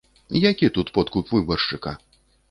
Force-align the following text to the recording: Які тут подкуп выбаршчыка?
Які 0.51 0.69
тут 0.77 0.87
подкуп 0.95 1.33
выбаршчыка? 1.35 1.93